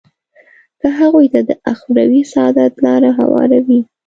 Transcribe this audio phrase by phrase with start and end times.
[0.79, 3.79] که هغوی ته د اخروي سعادت لاره هواروي.